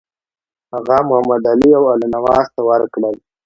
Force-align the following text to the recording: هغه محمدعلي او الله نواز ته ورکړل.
هغه 0.73 0.97
محمدعلي 1.09 1.69
او 1.77 1.83
الله 1.91 2.07
نواز 2.15 2.45
ته 2.55 2.61
ورکړل. 2.69 3.15